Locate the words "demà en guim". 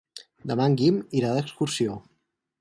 0.51-0.97